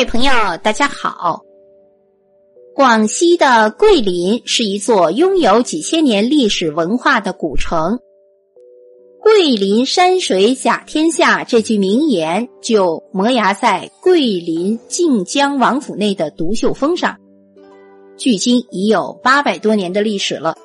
[0.00, 1.42] 各位朋友，大家好。
[2.74, 8.00] 广西的桂林是一座拥有几千年历史文化的古城。
[9.20, 17.18] “桂林山水甲天下”这句名言就萌芽在桂林靖江王府内的独秀峰上，
[18.16, 20.56] 距今已有八百多年的历史了。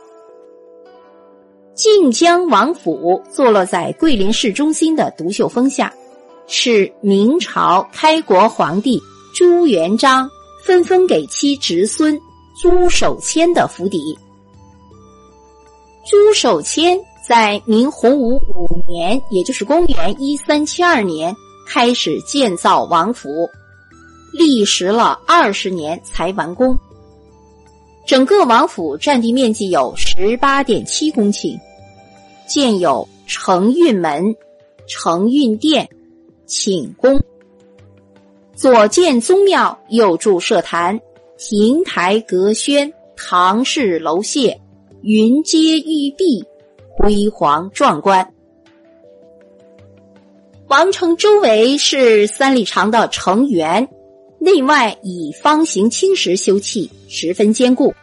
[1.73, 5.93] 靖江王府坐落在桂林市中心的独秀峰下，
[6.47, 9.01] 是明朝开国皇帝
[9.35, 10.27] 朱元璋。
[10.65, 12.19] 分封给其侄孙
[12.59, 14.17] 朱守谦的府邸。
[16.03, 21.35] 朱守谦在明洪武五年，也就是公元一三七二年，
[21.67, 23.47] 开始建造王府，
[24.33, 26.75] 历时了二十年才完工。
[28.07, 31.55] 整个王府占地面积有十八点七公顷，
[32.47, 34.35] 建有承运门、
[34.87, 35.87] 承运殿、
[36.47, 37.23] 寝宫。
[38.55, 41.01] 左建宗庙，右筑社坛，
[41.37, 44.57] 亭台阁轩，唐式楼榭，
[45.01, 46.45] 云阶玉壁，
[46.89, 48.33] 辉煌壮观。
[50.67, 53.89] 王城周围是三里长的城垣，
[54.39, 57.93] 内外以方形青石修砌，十分坚固。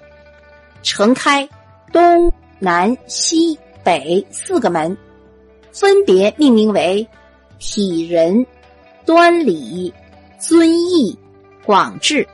[0.83, 1.49] 城开
[1.95, 4.99] 东南西北四个门，
[5.73, 7.09] 分别命名为
[7.59, 8.45] 体仁、
[9.07, 9.95] 端礼。
[10.43, 11.17] 遵义
[11.65, 12.27] 广志，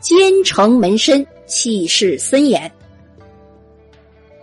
[0.00, 2.72] 坚城门深，气势森严。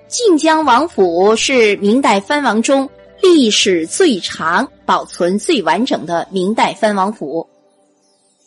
[0.08, 2.88] 晋江王府是明代藩王中
[3.20, 7.50] 历史最长、保存最完整的明代藩王府，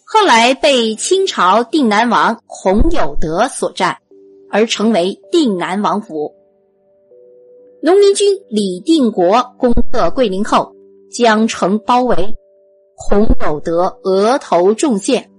[0.04, 3.98] 后来被清朝定南王洪有德所占，
[4.48, 6.32] 而成为定南王府。
[7.82, 10.72] 农民军李定国攻克桂林后，
[11.10, 12.36] 将城包围。
[12.94, 15.30] 洪有德额头中箭，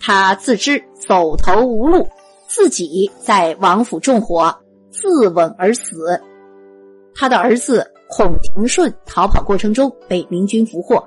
[0.00, 2.08] 他自知走投无路，
[2.48, 4.54] 自己在王府纵火，
[4.90, 6.20] 自刎而死。
[7.14, 11.04] 他的儿子孔廷顺逃跑过程中被明军俘获。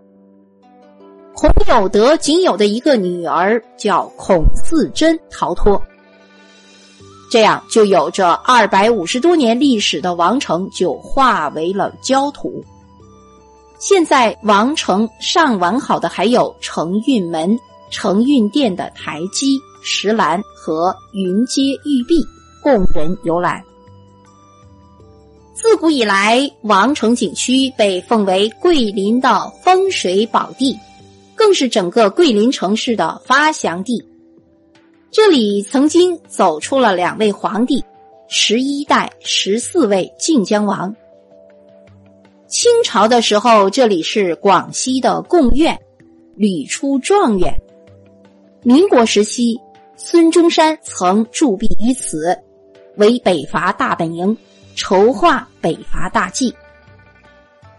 [1.33, 5.81] 洪有德仅有的一个女儿叫孔四珍逃脱，
[7.31, 12.63] 这样就有着二百五十多年历史的王城就化为了焦土。
[13.81, 17.57] 现在王城上完好的还有承运门、
[17.89, 22.23] 承运殿的台基、石栏和云阶玉壁，
[22.61, 23.59] 供人游览。
[25.55, 30.77] 自古以来，王城景区被奉为桂林的风水宝地，
[31.33, 34.07] 更是整个桂林城市的发祥地。
[35.09, 37.83] 这里曾经走出了两位皇帝，
[38.29, 40.95] 十一代、十四位晋江王。
[42.51, 45.79] 清朝的时候，这里是广西的贡院，
[46.35, 47.57] 屡出状元。
[48.61, 49.57] 民国时期，
[49.95, 52.37] 孙中山曾驻跸于此，
[52.97, 54.37] 为北伐大本营，
[54.75, 56.53] 筹划北伐大计。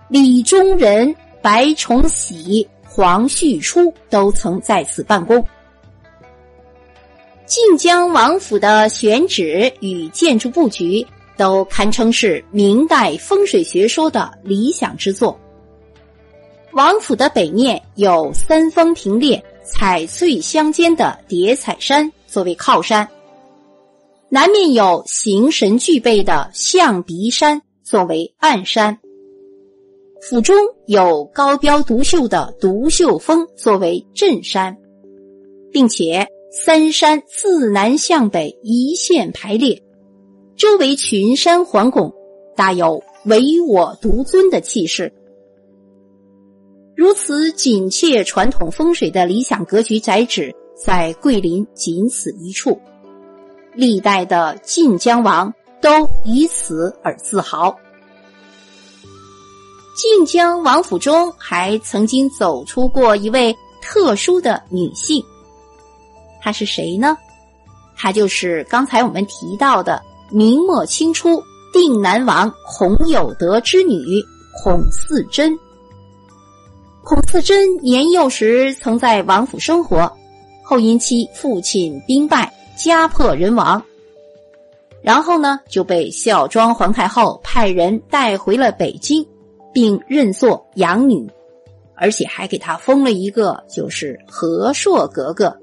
[0.09, 5.44] 李宗仁、白崇禧、黄旭初都曾在此办公。
[7.44, 11.06] 晋江王府的选址与建筑布局。
[11.37, 15.38] 都堪称是明代风水学说的理想之作。
[16.72, 23.06] 王府的北面有三峰平列、彩翠相间的叠彩山作为靠山，
[24.31, 28.99] 南面有形神俱备的象鼻山作为暗山，
[30.22, 30.56] 府中
[30.87, 34.75] 有高标独秀的独秀峰作为镇山，
[35.70, 39.82] 并且三山自南向北一线排列。
[40.62, 42.15] 周围群山环拱，
[42.55, 45.12] 大有唯我独尊的气势。
[46.95, 52.81] 如此紧切传统风水的理想格局宅址，在桂林仅此一处。
[53.75, 57.77] 历代的晋江王都以此而自豪。
[59.97, 65.20] 晋江王府中还曾经走出过一位特殊的女性，
[66.41, 67.19] 她是谁呢？
[67.97, 70.00] 她就是刚才我们提到的。
[70.32, 71.43] 明末清初，
[71.75, 74.25] 定南王洪有德之女
[74.62, 75.58] 孔四贞。
[77.05, 80.11] 孔四贞年幼时曾在王府生活，
[80.64, 83.82] 后因其父亲兵败，家破人亡，
[85.02, 89.26] 然后呢就被孝庄皇太后派人带回了北京，
[89.70, 91.29] 并认作养女，
[91.94, 95.55] 而且还给她封了一个就是和硕格格。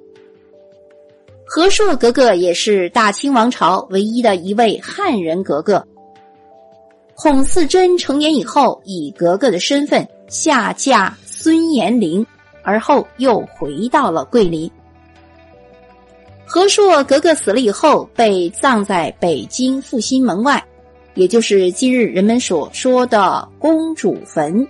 [1.51, 5.83] 和硕格格也是大清王朝唯一的一位汉人格格。
[7.15, 12.23] 孔四贞成年以后，以格格的身份下嫁孙延龄，
[12.61, 14.69] 而后又回到了桂林。
[16.45, 20.63] 和硕格格死了以后，被葬在北京复兴门外，
[21.15, 24.67] 也就是今日人们所说的公主坟。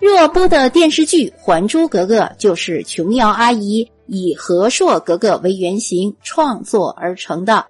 [0.00, 7.66] 热播的电视剧《还珠格格》就是琼瑶阿姨以和硕格格为原型创作而成的。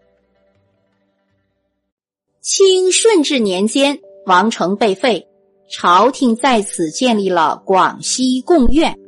[2.40, 5.26] 清顺治年间，王城被废，
[5.70, 8.98] 朝廷在此建立了广西贡院，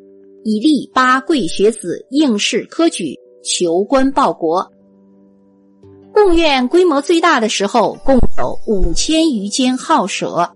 [0.45, 3.19] 以立八贵学子应试科举。
[3.45, 4.73] 求官报国，
[6.13, 10.53] 贡院规模最大的时候，共有五千余间号舍，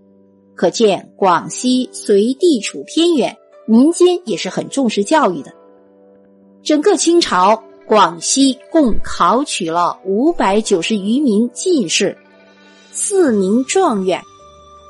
[0.54, 5.54] 可见广西虽地处偏远，民间也是很重视教育的。
[6.64, 12.16] 整个清朝，广西共考取了五百九十余名进士，
[12.92, 14.22] 四名状元，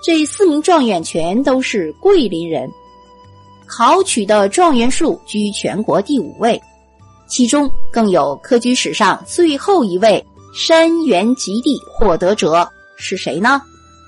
[0.04, 2.68] 这四名状元全都是桂林人，
[3.66, 6.60] 考取的状元数居全国第五位。
[7.26, 10.22] 其中更有科举史上最后一位
[10.54, 12.68] 山原及第获得者
[12.98, 13.62] 是谁呢？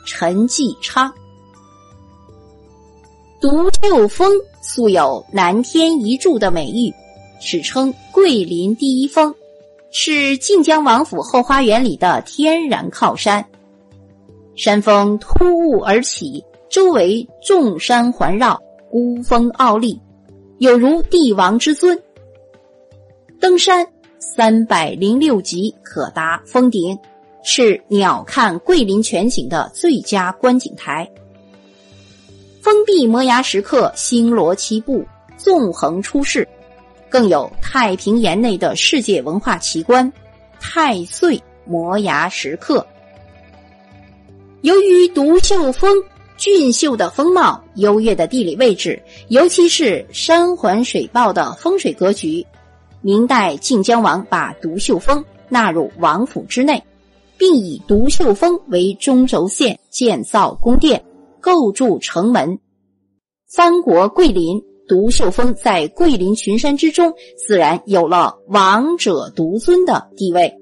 [0.05, 1.11] 陈继昌。
[3.41, 6.93] 独秀峰素有“南天一柱”的美誉，
[7.47, 9.35] 史称桂林第一峰，
[9.91, 13.45] 是晋江王府后花园里的天然靠山。
[14.57, 18.59] 山峰突兀而起，周围众山环绕，
[18.91, 20.01] 孤峰傲立，
[20.57, 22.03] 有如帝王之尊。
[23.39, 23.87] 登山
[24.19, 26.99] 三百零六级可达峰顶，
[27.45, 31.07] 是鸟瞰桂林全景的最佳观景台。
[32.63, 35.05] 封闭摩崖石刻星罗棋布，
[35.37, 36.49] 纵横出世，
[37.15, 40.13] 更有太平岩内的世界文化奇观——
[40.59, 42.85] 太岁摩崖石刻。
[44.63, 45.97] 由于独秀峰
[46.37, 52.45] 俊秀的风貌、优越的地理位置，尤其是山环水抱的风水格局。
[53.01, 56.83] 明代晋江王把独秀峰纳入王府之内，
[57.39, 61.05] 并以独秀峰为中轴线建造宫殿、
[61.39, 62.59] 构筑城门。
[63.47, 70.55] 三国桂林独秀峰在桂林群山之中，自然有了王者独尊的地位。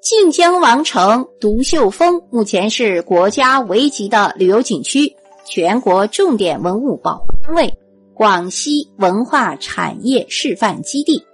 [0.00, 5.14] 晋江王城独秀峰目前是国家维级的旅游景区，
[5.44, 7.76] 全国重点文物保护单位。
[8.14, 11.24] 广西文化产业示范基地，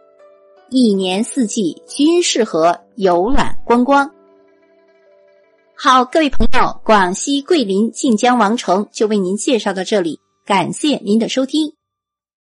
[0.70, 4.10] 一年四季均适合游览观光。
[5.74, 11.75] 好，各位朋友，广西桂林晋江王城就为您介绍到这里，感谢您的收听。